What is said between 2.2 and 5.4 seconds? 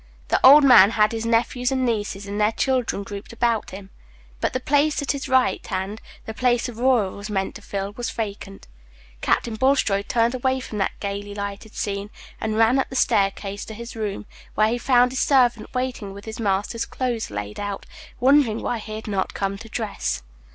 and their children grouped about him, but the place at his